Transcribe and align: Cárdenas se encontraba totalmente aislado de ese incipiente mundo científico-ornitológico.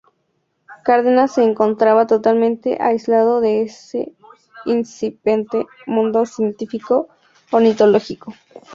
Cárdenas 0.83 1.35
se 1.35 1.43
encontraba 1.43 2.07
totalmente 2.07 2.81
aislado 2.81 3.39
de 3.39 3.61
ese 3.61 4.15
incipiente 4.65 5.67
mundo 5.85 6.25
científico-ornitológico. 6.25 8.33